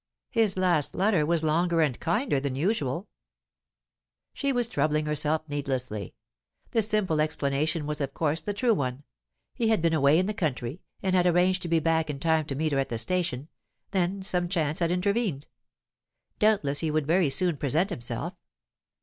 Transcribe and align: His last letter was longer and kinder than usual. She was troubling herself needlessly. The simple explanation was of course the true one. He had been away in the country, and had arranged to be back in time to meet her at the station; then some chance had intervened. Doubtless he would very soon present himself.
His 0.31 0.57
last 0.57 0.95
letter 0.95 1.27
was 1.27 1.43
longer 1.43 1.79
and 1.79 1.99
kinder 1.99 2.39
than 2.39 2.55
usual. 2.55 3.07
She 4.33 4.51
was 4.51 4.67
troubling 4.67 5.05
herself 5.05 5.47
needlessly. 5.47 6.15
The 6.71 6.81
simple 6.81 7.21
explanation 7.21 7.85
was 7.85 8.01
of 8.01 8.11
course 8.15 8.41
the 8.41 8.55
true 8.55 8.73
one. 8.73 9.03
He 9.53 9.67
had 9.67 9.79
been 9.79 9.93
away 9.93 10.17
in 10.17 10.25
the 10.25 10.33
country, 10.33 10.81
and 11.03 11.15
had 11.15 11.27
arranged 11.27 11.61
to 11.61 11.67
be 11.67 11.77
back 11.79 12.09
in 12.09 12.19
time 12.19 12.45
to 12.47 12.55
meet 12.55 12.71
her 12.71 12.79
at 12.79 12.89
the 12.89 12.97
station; 12.97 13.47
then 13.91 14.23
some 14.23 14.49
chance 14.49 14.79
had 14.79 14.89
intervened. 14.89 15.47
Doubtless 16.39 16.79
he 16.79 16.89
would 16.89 17.05
very 17.05 17.29
soon 17.29 17.57
present 17.57 17.91
himself. 17.91 18.33